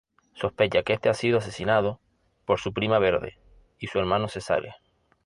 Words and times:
Sospecha 0.33 0.81
que 0.81 0.93
este 0.93 1.09
ha 1.09 1.13
sido 1.13 1.37
asesinado 1.37 1.99
por 2.45 2.59
su 2.59 2.73
prima 2.73 2.97
Verde 2.97 3.37
y 3.77 3.85
su 3.85 3.99
hermano 3.99 4.29
Cesare. 4.29 4.73